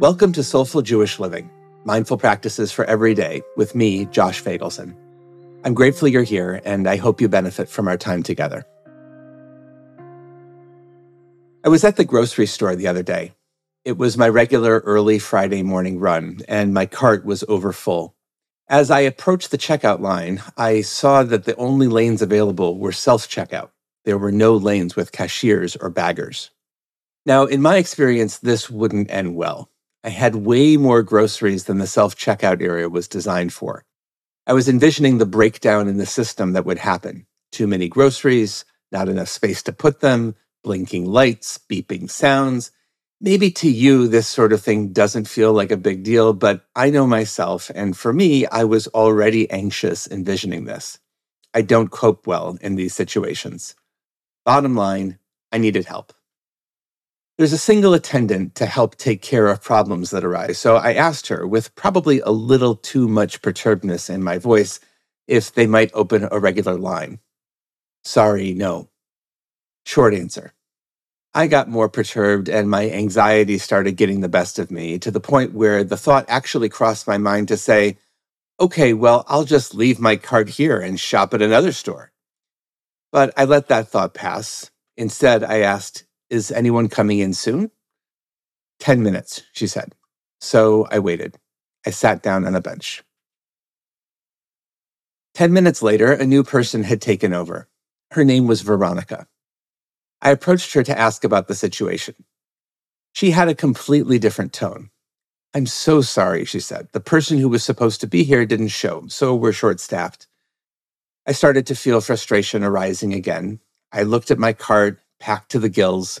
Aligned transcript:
Welcome 0.00 0.32
to 0.32 0.42
Soulful 0.42 0.80
Jewish 0.80 1.20
Living, 1.20 1.50
mindful 1.84 2.16
practices 2.16 2.72
for 2.72 2.86
every 2.86 3.12
day 3.12 3.42
with 3.58 3.74
me, 3.74 4.06
Josh 4.06 4.42
Feigelson. 4.42 4.96
I'm 5.62 5.74
grateful 5.74 6.08
you're 6.08 6.22
here, 6.22 6.62
and 6.64 6.88
I 6.88 6.96
hope 6.96 7.20
you 7.20 7.28
benefit 7.28 7.68
from 7.68 7.86
our 7.86 7.98
time 7.98 8.22
together. 8.22 8.64
I 11.62 11.68
was 11.68 11.84
at 11.84 11.96
the 11.96 12.06
grocery 12.06 12.46
store 12.46 12.74
the 12.74 12.86
other 12.86 13.02
day. 13.02 13.34
It 13.84 13.98
was 13.98 14.16
my 14.16 14.26
regular 14.26 14.78
early 14.86 15.18
Friday 15.18 15.62
morning 15.62 15.98
run, 15.98 16.38
and 16.48 16.72
my 16.72 16.86
cart 16.86 17.26
was 17.26 17.44
overfull. 17.46 18.16
As 18.68 18.90
I 18.90 19.00
approached 19.00 19.50
the 19.50 19.58
checkout 19.58 20.00
line, 20.00 20.42
I 20.56 20.80
saw 20.80 21.24
that 21.24 21.44
the 21.44 21.56
only 21.56 21.88
lanes 21.88 22.22
available 22.22 22.78
were 22.78 22.92
self 22.92 23.28
checkout. 23.28 23.68
There 24.06 24.16
were 24.16 24.32
no 24.32 24.56
lanes 24.56 24.96
with 24.96 25.12
cashiers 25.12 25.76
or 25.76 25.90
baggers. 25.90 26.52
Now, 27.26 27.44
in 27.44 27.60
my 27.60 27.76
experience, 27.76 28.38
this 28.38 28.70
wouldn't 28.70 29.10
end 29.10 29.36
well. 29.36 29.68
I 30.04 30.10
had 30.10 30.34
way 30.36 30.76
more 30.78 31.02
groceries 31.02 31.64
than 31.64 31.78
the 31.78 31.86
self 31.86 32.16
checkout 32.16 32.62
area 32.62 32.88
was 32.88 33.08
designed 33.08 33.52
for. 33.52 33.84
I 34.46 34.54
was 34.54 34.68
envisioning 34.68 35.18
the 35.18 35.26
breakdown 35.26 35.88
in 35.88 35.98
the 35.98 36.06
system 36.06 36.54
that 36.54 36.66
would 36.66 36.78
happen 36.78 37.26
too 37.52 37.66
many 37.68 37.88
groceries, 37.88 38.64
not 38.92 39.08
enough 39.08 39.28
space 39.28 39.62
to 39.64 39.72
put 39.72 40.00
them, 40.00 40.36
blinking 40.64 41.06
lights, 41.06 41.58
beeping 41.70 42.10
sounds. 42.10 42.72
Maybe 43.20 43.50
to 43.52 43.70
you, 43.70 44.08
this 44.08 44.28
sort 44.28 44.52
of 44.52 44.62
thing 44.62 44.92
doesn't 44.92 45.28
feel 45.28 45.52
like 45.52 45.72
a 45.72 45.78
big 45.78 46.04
deal, 46.04 46.32
but 46.34 46.66
I 46.76 46.90
know 46.90 47.06
myself. 47.06 47.70
And 47.74 47.96
for 47.96 48.12
me, 48.12 48.46
I 48.46 48.64
was 48.64 48.88
already 48.88 49.50
anxious 49.50 50.08
envisioning 50.10 50.66
this. 50.66 50.98
I 51.54 51.62
don't 51.62 51.90
cope 51.90 52.26
well 52.26 52.58
in 52.60 52.76
these 52.76 52.94
situations. 52.94 53.74
Bottom 54.46 54.76
line, 54.76 55.18
I 55.52 55.58
needed 55.58 55.86
help. 55.86 56.12
There's 57.40 57.54
a 57.54 57.58
single 57.58 57.94
attendant 57.94 58.54
to 58.56 58.66
help 58.66 58.96
take 58.96 59.22
care 59.22 59.46
of 59.46 59.62
problems 59.62 60.10
that 60.10 60.24
arise. 60.24 60.58
So 60.58 60.76
I 60.76 60.92
asked 60.92 61.28
her, 61.28 61.46
with 61.46 61.74
probably 61.74 62.20
a 62.20 62.28
little 62.28 62.74
too 62.74 63.08
much 63.08 63.40
perturbedness 63.40 64.10
in 64.10 64.22
my 64.22 64.36
voice, 64.36 64.78
if 65.26 65.54
they 65.54 65.66
might 65.66 65.90
open 65.94 66.28
a 66.30 66.38
regular 66.38 66.74
line. 66.74 67.18
Sorry, 68.04 68.52
no. 68.52 68.90
Short 69.86 70.12
answer. 70.12 70.52
I 71.32 71.46
got 71.46 71.66
more 71.66 71.88
perturbed 71.88 72.50
and 72.50 72.68
my 72.68 72.90
anxiety 72.90 73.56
started 73.56 73.92
getting 73.92 74.20
the 74.20 74.28
best 74.28 74.58
of 74.58 74.70
me 74.70 74.98
to 74.98 75.10
the 75.10 75.18
point 75.18 75.54
where 75.54 75.82
the 75.82 75.96
thought 75.96 76.26
actually 76.28 76.68
crossed 76.68 77.06
my 77.06 77.16
mind 77.16 77.48
to 77.48 77.56
say, 77.56 77.96
okay, 78.60 78.92
well, 78.92 79.24
I'll 79.28 79.44
just 79.44 79.74
leave 79.74 79.98
my 79.98 80.16
cart 80.16 80.50
here 80.50 80.78
and 80.78 81.00
shop 81.00 81.32
at 81.32 81.40
another 81.40 81.72
store. 81.72 82.12
But 83.10 83.32
I 83.34 83.46
let 83.46 83.68
that 83.68 83.88
thought 83.88 84.12
pass. 84.12 84.70
Instead, 84.98 85.42
I 85.42 85.60
asked, 85.60 86.04
is 86.30 86.52
anyone 86.52 86.88
coming 86.88 87.18
in 87.18 87.34
soon? 87.34 87.70
10 88.80 89.02
minutes, 89.02 89.42
she 89.52 89.66
said. 89.66 89.94
So 90.40 90.86
I 90.90 90.98
waited. 90.98 91.36
I 91.86 91.90
sat 91.90 92.22
down 92.22 92.46
on 92.46 92.54
a 92.54 92.60
bench. 92.60 93.02
10 95.34 95.52
minutes 95.52 95.82
later, 95.82 96.12
a 96.12 96.26
new 96.26 96.42
person 96.44 96.84
had 96.84 97.00
taken 97.00 97.32
over. 97.32 97.68
Her 98.12 98.24
name 98.24 98.46
was 98.46 98.62
Veronica. 98.62 99.26
I 100.22 100.30
approached 100.30 100.74
her 100.74 100.82
to 100.82 100.98
ask 100.98 101.24
about 101.24 101.48
the 101.48 101.54
situation. 101.54 102.14
She 103.12 103.30
had 103.32 103.48
a 103.48 103.54
completely 103.54 104.18
different 104.18 104.52
tone. 104.52 104.90
I'm 105.54 105.66
so 105.66 106.00
sorry, 106.00 106.44
she 106.44 106.60
said. 106.60 106.88
The 106.92 107.00
person 107.00 107.38
who 107.38 107.48
was 107.48 107.64
supposed 107.64 108.00
to 108.02 108.06
be 108.06 108.22
here 108.24 108.46
didn't 108.46 108.68
show, 108.68 109.04
so 109.08 109.34
we're 109.34 109.52
short 109.52 109.80
staffed. 109.80 110.28
I 111.26 111.32
started 111.32 111.66
to 111.66 111.74
feel 111.74 112.00
frustration 112.00 112.64
arising 112.64 113.14
again. 113.14 113.60
I 113.92 114.04
looked 114.04 114.30
at 114.30 114.38
my 114.38 114.52
cart, 114.52 115.00
packed 115.20 115.52
to 115.52 115.58
the 115.58 115.68
gills. 115.68 116.20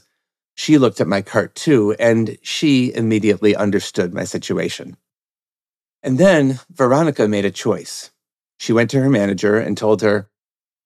She 0.54 0.78
looked 0.78 1.00
at 1.00 1.08
my 1.08 1.22
cart 1.22 1.54
too, 1.54 1.96
and 1.98 2.38
she 2.42 2.94
immediately 2.94 3.56
understood 3.56 4.14
my 4.14 4.24
situation. 4.24 4.96
And 6.02 6.18
then 6.18 6.60
Veronica 6.70 7.26
made 7.26 7.44
a 7.44 7.50
choice. 7.50 8.10
She 8.58 8.72
went 8.72 8.90
to 8.90 9.00
her 9.00 9.10
manager 9.10 9.56
and 9.56 9.76
told 9.76 10.02
her, 10.02 10.28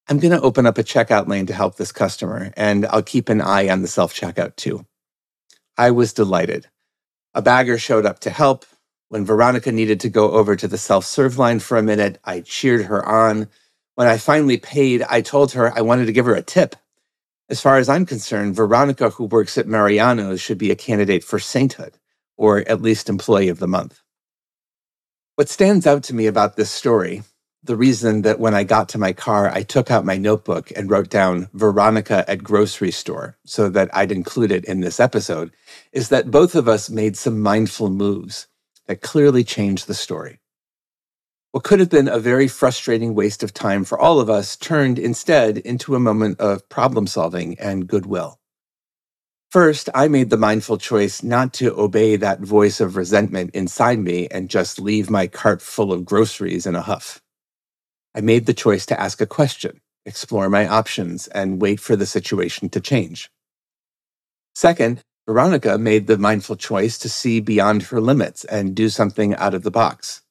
I'm 0.08 0.18
going 0.18 0.32
to 0.32 0.40
open 0.40 0.66
up 0.66 0.78
a 0.78 0.84
checkout 0.84 1.28
lane 1.28 1.46
to 1.46 1.54
help 1.54 1.76
this 1.76 1.92
customer, 1.92 2.52
and 2.56 2.86
I'll 2.86 3.02
keep 3.02 3.28
an 3.28 3.40
eye 3.40 3.68
on 3.68 3.82
the 3.82 3.88
self 3.88 4.14
checkout 4.14 4.56
too. 4.56 4.86
I 5.76 5.90
was 5.90 6.12
delighted. 6.12 6.68
A 7.34 7.42
bagger 7.42 7.78
showed 7.78 8.06
up 8.06 8.20
to 8.20 8.30
help. 8.30 8.64
When 9.08 9.24
Veronica 9.24 9.72
needed 9.72 10.00
to 10.00 10.08
go 10.08 10.32
over 10.32 10.56
to 10.56 10.68
the 10.68 10.78
self 10.78 11.04
serve 11.04 11.38
line 11.38 11.58
for 11.58 11.78
a 11.78 11.82
minute, 11.82 12.18
I 12.24 12.40
cheered 12.40 12.86
her 12.86 13.04
on. 13.06 13.48
When 13.94 14.06
I 14.06 14.18
finally 14.18 14.58
paid, 14.58 15.02
I 15.02 15.20
told 15.20 15.52
her 15.52 15.76
I 15.76 15.80
wanted 15.80 16.06
to 16.06 16.12
give 16.12 16.26
her 16.26 16.34
a 16.34 16.42
tip. 16.42 16.76
As 17.50 17.60
far 17.60 17.76
as 17.76 17.90
I'm 17.90 18.06
concerned, 18.06 18.56
Veronica, 18.56 19.10
who 19.10 19.24
works 19.24 19.58
at 19.58 19.68
Mariano's, 19.68 20.40
should 20.40 20.56
be 20.56 20.70
a 20.70 20.76
candidate 20.76 21.22
for 21.22 21.38
sainthood, 21.38 21.98
or 22.38 22.60
at 22.66 22.80
least 22.80 23.10
employee 23.10 23.50
of 23.50 23.58
the 23.58 23.68
month. 23.68 24.00
What 25.36 25.50
stands 25.50 25.86
out 25.86 26.02
to 26.04 26.14
me 26.14 26.26
about 26.26 26.56
this 26.56 26.70
story, 26.70 27.22
the 27.62 27.76
reason 27.76 28.22
that 28.22 28.40
when 28.40 28.54
I 28.54 28.64
got 28.64 28.88
to 28.90 28.98
my 28.98 29.12
car, 29.12 29.50
I 29.50 29.62
took 29.62 29.90
out 29.90 30.06
my 30.06 30.16
notebook 30.16 30.72
and 30.74 30.90
wrote 30.90 31.10
down 31.10 31.48
Veronica 31.52 32.24
at 32.30 32.42
grocery 32.42 32.90
store 32.90 33.36
so 33.44 33.68
that 33.68 33.94
I'd 33.94 34.12
include 34.12 34.50
it 34.50 34.64
in 34.64 34.80
this 34.80 34.98
episode, 34.98 35.52
is 35.92 36.08
that 36.08 36.30
both 36.30 36.54
of 36.54 36.66
us 36.66 36.88
made 36.88 37.16
some 37.16 37.40
mindful 37.40 37.90
moves 37.90 38.46
that 38.86 39.02
clearly 39.02 39.44
changed 39.44 39.86
the 39.86 39.94
story. 39.94 40.40
What 41.54 41.62
could 41.62 41.78
have 41.78 41.88
been 41.88 42.08
a 42.08 42.18
very 42.18 42.48
frustrating 42.48 43.14
waste 43.14 43.44
of 43.44 43.54
time 43.54 43.84
for 43.84 43.96
all 43.96 44.18
of 44.18 44.28
us 44.28 44.56
turned 44.56 44.98
instead 44.98 45.56
into 45.58 45.94
a 45.94 46.00
moment 46.00 46.40
of 46.40 46.68
problem 46.68 47.06
solving 47.06 47.56
and 47.60 47.86
goodwill. 47.86 48.40
First, 49.52 49.88
I 49.94 50.08
made 50.08 50.30
the 50.30 50.36
mindful 50.36 50.78
choice 50.78 51.22
not 51.22 51.52
to 51.52 51.78
obey 51.78 52.16
that 52.16 52.40
voice 52.40 52.80
of 52.80 52.96
resentment 52.96 53.54
inside 53.54 54.00
me 54.00 54.26
and 54.32 54.50
just 54.50 54.80
leave 54.80 55.08
my 55.08 55.28
cart 55.28 55.62
full 55.62 55.92
of 55.92 56.04
groceries 56.04 56.66
in 56.66 56.74
a 56.74 56.82
huff. 56.82 57.22
I 58.16 58.20
made 58.20 58.46
the 58.46 58.52
choice 58.52 58.84
to 58.86 59.00
ask 59.00 59.20
a 59.20 59.26
question, 59.26 59.80
explore 60.04 60.50
my 60.50 60.66
options, 60.66 61.28
and 61.28 61.62
wait 61.62 61.78
for 61.78 61.94
the 61.94 62.04
situation 62.04 62.68
to 62.70 62.80
change. 62.80 63.30
Second, 64.56 65.02
Veronica 65.24 65.78
made 65.78 66.08
the 66.08 66.18
mindful 66.18 66.56
choice 66.56 66.98
to 66.98 67.08
see 67.08 67.38
beyond 67.38 67.84
her 67.84 68.00
limits 68.00 68.44
and 68.44 68.74
do 68.74 68.88
something 68.88 69.36
out 69.36 69.54
of 69.54 69.62
the 69.62 69.70
box. 69.70 70.23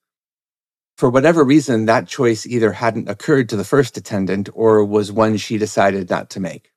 For 0.97 1.09
whatever 1.09 1.43
reason, 1.43 1.85
that 1.85 2.07
choice 2.07 2.45
either 2.45 2.71
hadn't 2.71 3.09
occurred 3.09 3.49
to 3.49 3.55
the 3.55 3.63
first 3.63 3.97
attendant 3.97 4.49
or 4.53 4.85
was 4.85 5.11
one 5.11 5.37
she 5.37 5.57
decided 5.57 6.09
not 6.09 6.29
to 6.31 6.39
make. 6.39 6.71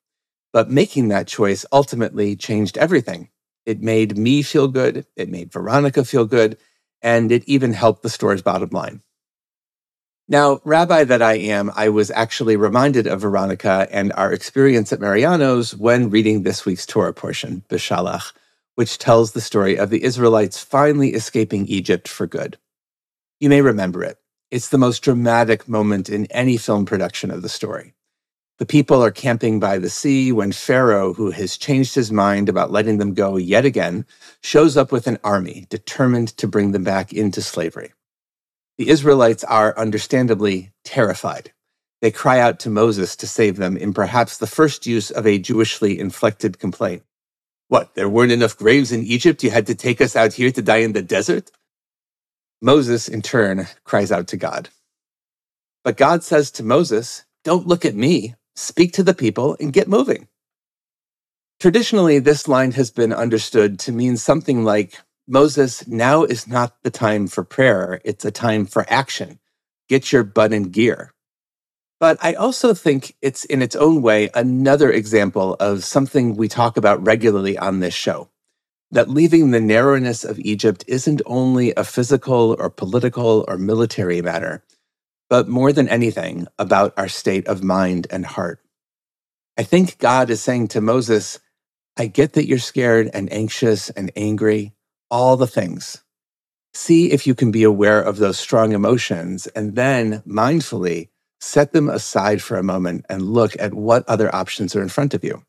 But 0.52 0.70
making 0.70 1.08
that 1.08 1.26
choice 1.26 1.66
ultimately 1.70 2.34
changed 2.34 2.78
everything. 2.78 3.28
It 3.66 3.82
made 3.82 4.16
me 4.16 4.42
feel 4.42 4.68
good, 4.68 5.06
it 5.16 5.28
made 5.28 5.52
Veronica 5.52 6.04
feel 6.04 6.24
good, 6.24 6.56
and 7.02 7.30
it 7.30 7.44
even 7.46 7.72
helped 7.72 8.02
the 8.02 8.08
store's 8.08 8.42
bottom 8.42 8.70
line. 8.70 9.02
Now, 10.28 10.60
rabbi 10.64 11.04
that 11.04 11.22
I 11.22 11.34
am, 11.34 11.70
I 11.76 11.88
was 11.90 12.10
actually 12.10 12.56
reminded 12.56 13.06
of 13.06 13.20
Veronica 13.20 13.86
and 13.92 14.12
our 14.14 14.32
experience 14.32 14.92
at 14.92 15.00
Mariano's 15.00 15.76
when 15.76 16.10
reading 16.10 16.42
this 16.42 16.64
week's 16.64 16.86
Torah 16.86 17.12
portion, 17.12 17.64
Beshalach, 17.68 18.32
which 18.74 18.98
tells 18.98 19.32
the 19.32 19.40
story 19.40 19.76
of 19.76 19.90
the 19.90 20.02
Israelites 20.02 20.60
finally 20.62 21.14
escaping 21.14 21.66
Egypt 21.66 22.08
for 22.08 22.26
good. 22.26 22.58
You 23.38 23.50
may 23.50 23.60
remember 23.60 24.02
it. 24.02 24.18
It's 24.50 24.70
the 24.70 24.78
most 24.78 25.02
dramatic 25.02 25.68
moment 25.68 26.08
in 26.08 26.24
any 26.26 26.56
film 26.56 26.86
production 26.86 27.30
of 27.30 27.42
the 27.42 27.50
story. 27.50 27.92
The 28.58 28.64
people 28.64 29.04
are 29.04 29.10
camping 29.10 29.60
by 29.60 29.76
the 29.76 29.90
sea 29.90 30.32
when 30.32 30.52
Pharaoh, 30.52 31.12
who 31.12 31.32
has 31.32 31.58
changed 31.58 31.94
his 31.94 32.10
mind 32.10 32.48
about 32.48 32.70
letting 32.70 32.96
them 32.96 33.12
go 33.12 33.36
yet 33.36 33.66
again, 33.66 34.06
shows 34.42 34.78
up 34.78 34.90
with 34.90 35.06
an 35.06 35.18
army 35.22 35.66
determined 35.68 36.28
to 36.38 36.48
bring 36.48 36.72
them 36.72 36.82
back 36.82 37.12
into 37.12 37.42
slavery. 37.42 37.92
The 38.78 38.88
Israelites 38.88 39.44
are 39.44 39.78
understandably 39.78 40.72
terrified. 40.82 41.52
They 42.00 42.10
cry 42.10 42.40
out 42.40 42.58
to 42.60 42.70
Moses 42.70 43.16
to 43.16 43.26
save 43.26 43.56
them 43.58 43.76
in 43.76 43.92
perhaps 43.92 44.38
the 44.38 44.46
first 44.46 44.86
use 44.86 45.10
of 45.10 45.26
a 45.26 45.38
Jewishly 45.38 45.98
inflected 45.98 46.58
complaint. 46.58 47.02
What, 47.68 47.94
there 47.96 48.08
weren't 48.08 48.32
enough 48.32 48.56
graves 48.56 48.92
in 48.92 49.02
Egypt? 49.04 49.42
You 49.42 49.50
had 49.50 49.66
to 49.66 49.74
take 49.74 50.00
us 50.00 50.16
out 50.16 50.32
here 50.32 50.50
to 50.50 50.62
die 50.62 50.78
in 50.78 50.94
the 50.94 51.02
desert? 51.02 51.50
Moses, 52.62 53.08
in 53.08 53.22
turn, 53.22 53.66
cries 53.84 54.10
out 54.10 54.28
to 54.28 54.36
God. 54.36 54.70
But 55.84 55.96
God 55.96 56.24
says 56.24 56.50
to 56.52 56.62
Moses, 56.62 57.24
Don't 57.44 57.66
look 57.66 57.84
at 57.84 57.94
me, 57.94 58.34
speak 58.54 58.92
to 58.94 59.02
the 59.02 59.14
people 59.14 59.56
and 59.60 59.72
get 59.72 59.88
moving. 59.88 60.28
Traditionally, 61.60 62.18
this 62.18 62.48
line 62.48 62.72
has 62.72 62.90
been 62.90 63.12
understood 63.12 63.78
to 63.80 63.92
mean 63.92 64.16
something 64.16 64.64
like 64.64 65.00
Moses, 65.28 65.86
now 65.86 66.24
is 66.24 66.46
not 66.46 66.76
the 66.82 66.90
time 66.90 67.26
for 67.28 67.44
prayer, 67.44 68.00
it's 68.04 68.24
a 68.24 68.30
time 68.30 68.66
for 68.66 68.86
action. 68.88 69.38
Get 69.88 70.12
your 70.12 70.24
butt 70.24 70.52
in 70.52 70.70
gear. 70.70 71.12
But 71.98 72.18
I 72.22 72.34
also 72.34 72.74
think 72.74 73.16
it's 73.22 73.44
in 73.44 73.62
its 73.62 73.76
own 73.76 74.02
way 74.02 74.30
another 74.34 74.90
example 74.90 75.54
of 75.54 75.84
something 75.84 76.36
we 76.36 76.48
talk 76.48 76.76
about 76.76 77.04
regularly 77.06 77.56
on 77.56 77.80
this 77.80 77.94
show 77.94 78.28
that 78.90 79.10
leaving 79.10 79.50
the 79.50 79.60
narrowness 79.60 80.24
of 80.24 80.38
Egypt 80.38 80.84
isn't 80.86 81.22
only 81.26 81.72
a 81.74 81.84
physical 81.84 82.56
or 82.58 82.70
political 82.70 83.44
or 83.48 83.58
military 83.58 84.22
matter, 84.22 84.64
but 85.28 85.48
more 85.48 85.72
than 85.72 85.88
anything 85.88 86.46
about 86.58 86.94
our 86.96 87.08
state 87.08 87.46
of 87.48 87.64
mind 87.64 88.06
and 88.10 88.24
heart. 88.24 88.60
I 89.58 89.62
think 89.62 89.98
God 89.98 90.30
is 90.30 90.42
saying 90.42 90.68
to 90.68 90.80
Moses, 90.80 91.40
I 91.96 92.06
get 92.06 92.34
that 92.34 92.46
you're 92.46 92.58
scared 92.58 93.10
and 93.14 93.32
anxious 93.32 93.90
and 93.90 94.12
angry, 94.14 94.74
all 95.10 95.36
the 95.36 95.46
things. 95.46 96.02
See 96.74 97.10
if 97.10 97.26
you 97.26 97.34
can 97.34 97.50
be 97.50 97.62
aware 97.62 98.02
of 98.02 98.18
those 98.18 98.38
strong 98.38 98.72
emotions 98.72 99.46
and 99.48 99.74
then 99.74 100.22
mindfully 100.26 101.08
set 101.40 101.72
them 101.72 101.88
aside 101.88 102.42
for 102.42 102.58
a 102.58 102.62
moment 102.62 103.06
and 103.08 103.22
look 103.22 103.56
at 103.58 103.72
what 103.72 104.06
other 104.08 104.34
options 104.34 104.76
are 104.76 104.82
in 104.82 104.88
front 104.88 105.14
of 105.14 105.24
you. 105.24 105.42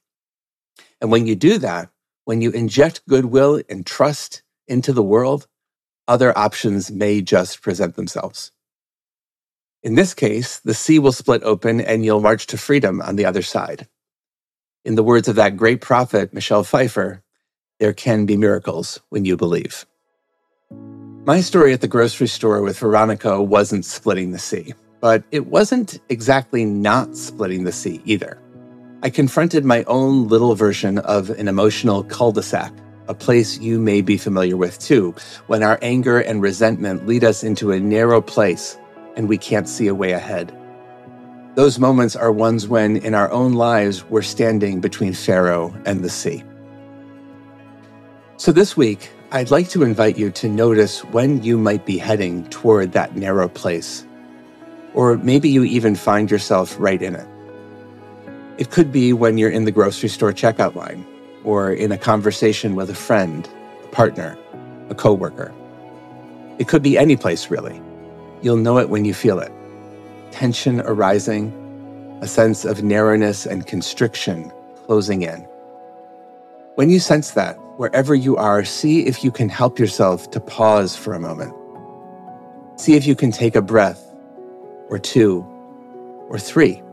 And 1.01 1.11
when 1.11 1.27
you 1.27 1.35
do 1.35 1.57
that, 1.59 1.89
when 2.27 2.41
you 2.41 2.51
inject 2.51 3.07
goodwill 3.07 3.61
and 3.69 3.85
trust 3.85 4.43
into 4.67 4.91
the 4.91 5.01
world, 5.01 5.47
other 6.09 6.37
options 6.37 6.91
may 6.91 7.21
just 7.21 7.61
present 7.61 7.95
themselves. 7.95 8.51
In 9.81 9.95
this 9.95 10.13
case, 10.13 10.59
the 10.59 10.73
sea 10.73 10.99
will 10.99 11.13
split 11.13 11.41
open 11.43 11.79
and 11.79 12.03
you'll 12.03 12.19
march 12.19 12.45
to 12.47 12.57
freedom 12.57 13.01
on 13.01 13.15
the 13.15 13.23
other 13.23 13.41
side. 13.41 13.87
In 14.83 14.95
the 14.95 15.05
words 15.05 15.29
of 15.29 15.37
that 15.37 15.55
great 15.55 15.79
prophet, 15.79 16.33
Michelle 16.33 16.65
Pfeiffer, 16.65 17.23
there 17.79 17.93
can 17.93 18.25
be 18.25 18.35
miracles 18.35 18.99
when 19.07 19.23
you 19.23 19.37
believe. 19.37 19.85
My 21.25 21.39
story 21.39 21.71
at 21.71 21.79
the 21.79 21.87
grocery 21.87 22.27
store 22.27 22.61
with 22.61 22.77
Veronica 22.79 23.41
wasn't 23.41 23.85
splitting 23.85 24.33
the 24.33 24.39
sea, 24.39 24.73
but 24.99 25.23
it 25.31 25.47
wasn't 25.47 26.01
exactly 26.09 26.65
not 26.65 27.15
splitting 27.15 27.63
the 27.63 27.71
sea 27.71 28.01
either. 28.03 28.37
I 29.07 29.09
confronted 29.09 29.63
my 29.63 29.85
own 29.85 30.27
little 30.27 30.53
version 30.53 30.97
of 30.97 31.29
an 31.29 31.47
emotional 31.47 32.03
cul 32.03 32.33
de 32.33 32.43
sac, 32.43 32.73
a 33.07 33.13
place 33.13 33.57
you 33.57 33.79
may 33.79 34.01
be 34.01 34.17
familiar 34.17 34.57
with 34.57 34.77
too, 34.79 35.15
when 35.45 35.63
our 35.63 35.79
anger 35.81 36.19
and 36.19 36.41
resentment 36.41 37.07
lead 37.07 37.23
us 37.23 37.41
into 37.41 37.71
a 37.71 37.79
narrow 37.79 38.19
place 38.19 38.77
and 39.15 39.29
we 39.29 39.37
can't 39.37 39.69
see 39.69 39.87
a 39.87 39.95
way 39.95 40.11
ahead. 40.11 40.53
Those 41.55 41.79
moments 41.79 42.17
are 42.17 42.33
ones 42.33 42.67
when, 42.67 42.97
in 42.97 43.15
our 43.15 43.31
own 43.31 43.53
lives, 43.53 44.03
we're 44.09 44.23
standing 44.23 44.81
between 44.81 45.13
Pharaoh 45.13 45.73
and 45.85 46.03
the 46.03 46.09
sea. 46.09 46.43
So, 48.35 48.51
this 48.51 48.75
week, 48.75 49.09
I'd 49.31 49.51
like 49.51 49.69
to 49.69 49.83
invite 49.83 50.17
you 50.17 50.31
to 50.31 50.49
notice 50.49 51.05
when 51.05 51.41
you 51.43 51.57
might 51.57 51.85
be 51.85 51.97
heading 51.97 52.43
toward 52.49 52.91
that 52.91 53.15
narrow 53.15 53.47
place. 53.47 54.05
Or 54.93 55.15
maybe 55.15 55.47
you 55.47 55.63
even 55.63 55.95
find 55.95 56.29
yourself 56.29 56.75
right 56.77 57.01
in 57.01 57.15
it. 57.15 57.36
It 58.57 58.71
could 58.71 58.91
be 58.91 59.13
when 59.13 59.37
you're 59.37 59.51
in 59.51 59.65
the 59.65 59.71
grocery 59.71 60.09
store 60.09 60.33
checkout 60.33 60.73
line, 60.73 61.05
or 61.43 61.71
in 61.71 61.91
a 61.91 61.97
conversation 61.97 62.75
with 62.75 62.89
a 62.89 62.95
friend, 62.95 63.47
a 63.83 63.87
partner, 63.89 64.37
a 64.89 64.95
coworker. 64.95 65.53
It 66.57 66.67
could 66.67 66.81
be 66.81 66.97
any 66.97 67.15
place, 67.15 67.51
really. 67.51 67.79
You'll 68.41 68.57
know 68.57 68.79
it 68.79 68.89
when 68.89 69.05
you 69.05 69.13
feel 69.13 69.39
it 69.39 69.51
tension 70.31 70.81
arising, 70.81 71.51
a 72.21 72.27
sense 72.27 72.65
of 72.65 72.83
narrowness 72.83 73.45
and 73.45 73.65
constriction 73.65 74.51
closing 74.85 75.23
in. 75.23 75.47
When 76.75 76.89
you 76.89 76.99
sense 76.99 77.31
that, 77.31 77.55
wherever 77.77 78.13
you 78.13 78.37
are, 78.37 78.63
see 78.63 79.07
if 79.07 79.23
you 79.23 79.31
can 79.31 79.49
help 79.49 79.79
yourself 79.79 80.29
to 80.31 80.39
pause 80.39 80.95
for 80.95 81.13
a 81.13 81.19
moment. 81.19 81.55
See 82.79 82.95
if 82.95 83.07
you 83.07 83.15
can 83.15 83.31
take 83.31 83.55
a 83.55 83.61
breath, 83.61 84.03
or 84.89 84.99
two, 84.99 85.45
or 86.29 86.37
three. 86.37 86.83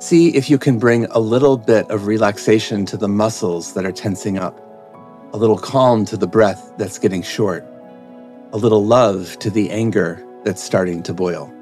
See 0.00 0.28
if 0.36 0.48
you 0.48 0.58
can 0.58 0.78
bring 0.78 1.06
a 1.06 1.18
little 1.18 1.56
bit 1.56 1.90
of 1.90 2.06
relaxation 2.06 2.86
to 2.86 2.96
the 2.96 3.08
muscles 3.08 3.74
that 3.74 3.84
are 3.84 3.90
tensing 3.90 4.38
up, 4.38 4.56
a 5.32 5.36
little 5.36 5.58
calm 5.58 6.04
to 6.04 6.16
the 6.16 6.28
breath 6.28 6.72
that's 6.78 7.00
getting 7.00 7.20
short, 7.20 7.66
a 8.52 8.58
little 8.58 8.84
love 8.84 9.36
to 9.40 9.50
the 9.50 9.72
anger 9.72 10.24
that's 10.44 10.62
starting 10.62 11.02
to 11.02 11.12
boil. 11.12 11.52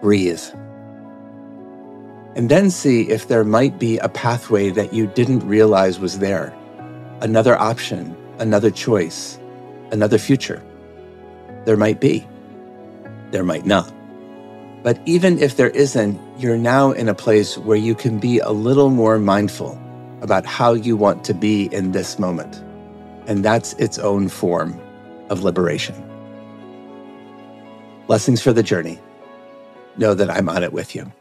Breathe. 0.00 0.44
And 2.36 2.48
then 2.48 2.70
see 2.70 3.10
if 3.10 3.26
there 3.26 3.42
might 3.42 3.80
be 3.80 3.98
a 3.98 4.08
pathway 4.08 4.70
that 4.70 4.92
you 4.92 5.08
didn't 5.08 5.40
realize 5.40 5.98
was 5.98 6.20
there, 6.20 6.54
another 7.20 7.58
option, 7.58 8.16
another 8.38 8.70
choice, 8.70 9.40
another 9.90 10.18
future. 10.18 10.62
There 11.64 11.76
might 11.76 12.00
be. 12.00 12.28
There 13.32 13.42
might 13.42 13.66
not. 13.66 13.92
But 14.82 14.98
even 15.04 15.38
if 15.38 15.56
there 15.56 15.70
isn't, 15.70 16.18
you're 16.38 16.56
now 16.56 16.92
in 16.92 17.08
a 17.08 17.14
place 17.14 17.58
where 17.58 17.76
you 17.76 17.94
can 17.94 18.18
be 18.18 18.38
a 18.38 18.50
little 18.50 18.88
more 18.88 19.18
mindful 19.18 19.78
about 20.22 20.46
how 20.46 20.72
you 20.72 20.96
want 20.96 21.22
to 21.24 21.34
be 21.34 21.66
in 21.66 21.92
this 21.92 22.18
moment. 22.18 22.62
And 23.26 23.44
that's 23.44 23.74
its 23.74 23.98
own 23.98 24.28
form 24.28 24.80
of 25.28 25.42
liberation. 25.42 25.94
Blessings 28.06 28.40
for 28.40 28.52
the 28.52 28.62
journey. 28.62 28.98
Know 29.98 30.14
that 30.14 30.30
I'm 30.30 30.48
on 30.48 30.62
it 30.62 30.72
with 30.72 30.94
you. 30.94 31.12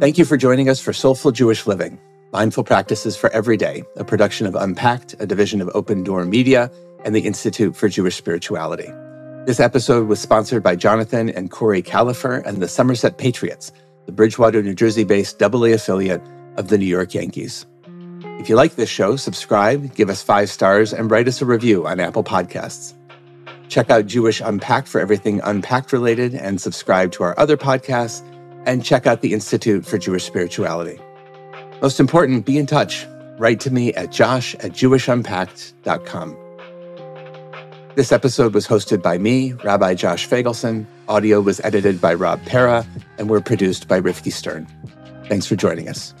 Thank 0.00 0.18
you 0.18 0.26
for 0.26 0.36
joining 0.36 0.68
us 0.68 0.80
for 0.80 0.92
Soulful 0.92 1.32
Jewish 1.32 1.66
Living, 1.66 1.98
Mindful 2.34 2.64
Practices 2.64 3.16
for 3.16 3.30
Every 3.30 3.56
Day, 3.56 3.84
a 3.94 4.04
production 4.04 4.48
of 4.48 4.56
Unpacked, 4.56 5.14
a 5.20 5.26
division 5.26 5.60
of 5.60 5.68
OpenDor 5.68 6.28
Media 6.28 6.68
and 7.04 7.14
the 7.14 7.20
Institute 7.20 7.76
for 7.76 7.88
Jewish 7.88 8.16
Spirituality. 8.16 8.90
This 9.46 9.60
episode 9.60 10.08
was 10.08 10.18
sponsored 10.18 10.60
by 10.60 10.74
Jonathan 10.74 11.30
and 11.30 11.52
Kori 11.52 11.80
Kalafer 11.80 12.44
and 12.44 12.60
the 12.60 12.66
Somerset 12.66 13.18
Patriots, 13.18 13.70
the 14.06 14.12
Bridgewater, 14.12 14.64
New 14.64 14.74
Jersey 14.74 15.04
based 15.04 15.40
AA 15.40 15.74
affiliate 15.74 16.22
of 16.56 16.66
the 16.66 16.76
New 16.76 16.86
York 16.86 17.14
Yankees. 17.14 17.66
If 18.40 18.48
you 18.48 18.56
like 18.56 18.74
this 18.74 18.90
show, 18.90 19.14
subscribe, 19.14 19.94
give 19.94 20.10
us 20.10 20.20
five 20.20 20.50
stars, 20.50 20.92
and 20.92 21.12
write 21.12 21.28
us 21.28 21.40
a 21.40 21.46
review 21.46 21.86
on 21.86 22.00
Apple 22.00 22.24
Podcasts. 22.24 22.94
Check 23.68 23.90
out 23.90 24.06
Jewish 24.06 24.40
Unpacked 24.40 24.88
for 24.88 25.00
everything 25.00 25.40
unpacked 25.44 25.92
related 25.92 26.34
and 26.34 26.60
subscribe 26.60 27.12
to 27.12 27.22
our 27.22 27.38
other 27.38 27.56
podcasts 27.56 28.28
and 28.66 28.84
check 28.84 29.06
out 29.06 29.20
the 29.20 29.34
Institute 29.34 29.86
for 29.86 29.98
Jewish 29.98 30.24
Spirituality. 30.24 30.98
Most 31.84 32.00
important, 32.00 32.46
be 32.46 32.56
in 32.56 32.64
touch. 32.64 33.06
Write 33.36 33.60
to 33.60 33.70
me 33.70 33.92
at 33.92 34.10
josh 34.10 34.54
at 34.54 34.72
jewishunpacked.com. 34.72 36.34
This 37.94 38.10
episode 38.10 38.54
was 38.54 38.66
hosted 38.66 39.02
by 39.02 39.18
me, 39.18 39.52
Rabbi 39.52 39.92
Josh 39.92 40.26
Feigelson. 40.26 40.86
Audio 41.08 41.42
was 41.42 41.60
edited 41.60 42.00
by 42.00 42.14
Rob 42.14 42.42
Pera, 42.46 42.86
and 43.18 43.28
we're 43.28 43.42
produced 43.42 43.86
by 43.86 44.00
Rifki 44.00 44.32
Stern. 44.32 44.66
Thanks 45.28 45.44
for 45.44 45.56
joining 45.56 45.90
us. 45.90 46.14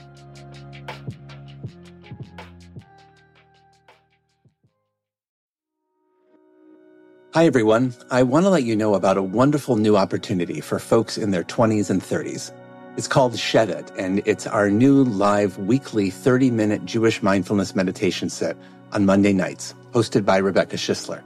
Hi, 7.32 7.46
everyone. 7.46 7.94
I 8.10 8.22
want 8.22 8.44
to 8.44 8.50
let 8.50 8.64
you 8.64 8.76
know 8.76 8.94
about 8.94 9.16
a 9.16 9.22
wonderful 9.22 9.76
new 9.76 9.96
opportunity 9.96 10.60
for 10.60 10.78
folks 10.78 11.16
in 11.16 11.30
their 11.30 11.42
20s 11.42 11.88
and 11.88 12.02
30s. 12.02 12.52
It's 12.96 13.08
called 13.08 13.36
Shed 13.36 13.70
It, 13.70 13.90
and 13.98 14.22
it's 14.24 14.46
our 14.46 14.70
new 14.70 15.02
live 15.02 15.58
weekly 15.58 16.10
30 16.10 16.52
minute 16.52 16.84
Jewish 16.84 17.24
mindfulness 17.24 17.74
meditation 17.74 18.28
set 18.28 18.56
on 18.92 19.04
Monday 19.04 19.32
nights, 19.32 19.74
hosted 19.90 20.24
by 20.24 20.36
Rebecca 20.36 20.76
Schisler. 20.76 21.20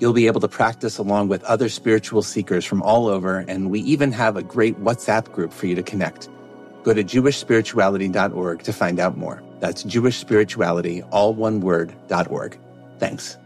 You'll 0.00 0.12
be 0.12 0.26
able 0.26 0.42
to 0.42 0.48
practice 0.48 0.98
along 0.98 1.28
with 1.28 1.42
other 1.44 1.70
spiritual 1.70 2.20
seekers 2.20 2.66
from 2.66 2.82
all 2.82 3.06
over, 3.06 3.38
and 3.48 3.70
we 3.70 3.80
even 3.80 4.12
have 4.12 4.36
a 4.36 4.42
great 4.42 4.78
WhatsApp 4.80 5.32
group 5.32 5.50
for 5.50 5.66
you 5.66 5.74
to 5.76 5.82
connect. 5.82 6.28
Go 6.82 6.92
to 6.92 7.02
jewishspirituality.org 7.02 8.62
to 8.62 8.72
find 8.74 9.00
out 9.00 9.16
more. 9.16 9.42
That's 9.60 9.84
jewishspirituality, 9.84 11.08
all 11.10 11.32
one 11.32 11.60
word, 11.60 11.94
.org. 12.28 12.58
Thanks. 12.98 13.38